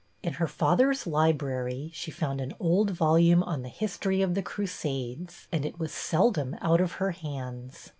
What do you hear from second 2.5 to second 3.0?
old